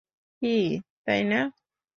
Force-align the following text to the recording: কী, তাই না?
কী, 0.41 0.55
তাই 1.05 1.21
না? 1.23 1.39